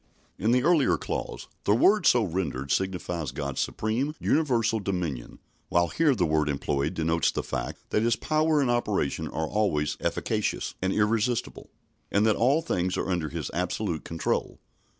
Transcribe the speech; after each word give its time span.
In 0.39 0.49
the 0.49 0.63
earlier 0.63 0.97
clause, 0.97 1.47
the 1.65 1.75
word 1.75 2.07
so 2.07 2.23
rendered 2.23 2.71
signifies 2.71 3.31
God's 3.31 3.59
supreme, 3.61 4.15
universal 4.19 4.79
dominion, 4.79 5.37
while 5.69 5.89
here 5.89 6.15
the 6.15 6.25
word 6.25 6.49
employed 6.49 6.95
denotes 6.95 7.29
the 7.31 7.43
fact 7.43 7.91
that 7.91 8.01
His 8.01 8.15
power 8.15 8.61
and 8.61 8.71
operation 8.71 9.27
are 9.27 9.47
always 9.47 9.97
efficacious 9.99 10.73
and 10.81 10.91
irresistible, 10.91 11.69
and 12.11 12.25
that 12.25 12.35
all 12.35 12.63
things 12.63 12.97
are 12.97 13.11
under 13.11 13.29
His 13.29 13.51
absolute 13.53 14.03
control. 14.03 14.57